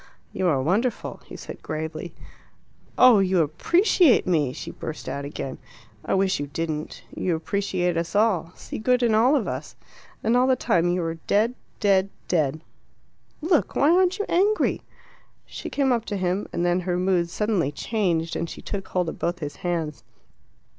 "You 0.33 0.47
are 0.47 0.59
wonderful!" 0.63 1.21
he 1.27 1.35
said 1.35 1.61
gravely. 1.61 2.15
"Oh, 2.97 3.19
you 3.19 3.41
appreciate 3.43 4.25
me!" 4.25 4.51
she 4.51 4.71
burst 4.71 5.07
out 5.07 5.25
again. 5.25 5.59
"I 6.03 6.15
wish 6.15 6.39
you 6.39 6.47
didn't. 6.47 7.03
You 7.15 7.35
appreciate 7.35 7.95
us 7.97 8.15
all 8.15 8.51
see 8.55 8.79
good 8.79 9.03
in 9.03 9.13
all 9.13 9.35
of 9.35 9.47
us. 9.47 9.75
And 10.23 10.35
all 10.35 10.47
the 10.47 10.55
time 10.55 10.89
you 10.89 11.03
are 11.03 11.19
dead 11.27 11.53
dead 11.79 12.09
dead. 12.27 12.61
Look, 13.41 13.75
why 13.75 13.91
aren't 13.95 14.17
you 14.17 14.25
angry?" 14.27 14.81
She 15.45 15.69
came 15.69 15.91
up 15.91 16.05
to 16.05 16.17
him, 16.17 16.47
and 16.51 16.65
then 16.65 16.79
her 16.79 16.97
mood 16.97 17.29
suddenly 17.29 17.71
changed, 17.71 18.35
and 18.35 18.49
she 18.49 18.59
took 18.63 18.87
hold 18.87 19.07
of 19.09 19.19
both 19.19 19.37
his 19.37 19.57
hands. 19.57 20.03